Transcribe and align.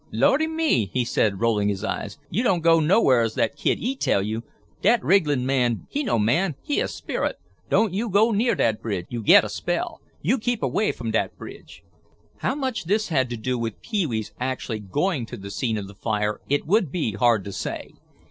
"Lordy 0.11 0.47
me!" 0.47 0.87
he 0.91 1.05
said, 1.05 1.41
rolling 1.41 1.69
his 1.69 1.83
eyes, 1.83 2.17
"you 2.31 2.41
don' 2.41 2.59
go 2.61 2.79
nowheres 2.79 3.35
that 3.35 3.55
kid 3.55 3.77
'e 3.77 3.95
tell 3.95 4.23
you. 4.23 4.41
Dat 4.81 4.99
wrigglin' 5.03 5.45
man, 5.45 5.85
he 5.91 6.01
no 6.03 6.17
man, 6.17 6.55
he 6.63 6.79
a 6.79 6.87
sperrit. 6.87 7.35
Don' 7.69 7.93
you 7.93 8.09
go 8.09 8.31
near 8.31 8.55
dat 8.55 8.81
bridge, 8.81 9.05
you 9.09 9.21
get 9.21 9.43
a 9.43 9.47
spell. 9.47 10.01
Yo 10.23 10.39
keep 10.39 10.63
away 10.63 10.89
f'm 10.91 11.11
dat 11.11 11.37
bridge." 11.37 11.83
How 12.37 12.55
much 12.55 12.85
this 12.85 13.09
had 13.09 13.29
to 13.29 13.37
do 13.37 13.59
with 13.59 13.79
Pee 13.83 14.07
wee's 14.07 14.33
actually 14.39 14.79
going 14.79 15.27
to 15.27 15.37
the 15.37 15.51
scene 15.51 15.77
of 15.77 15.87
the 15.87 15.93
fire 15.93 16.41
it 16.49 16.65
would 16.65 16.91
be 16.91 17.11
hard 17.13 17.43
to 17.43 17.51
say. 17.51 17.91